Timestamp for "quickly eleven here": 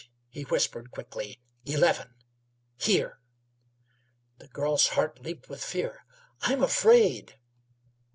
0.89-3.19